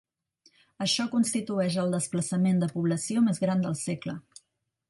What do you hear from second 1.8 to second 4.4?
el desplaçament de població més gran del segle.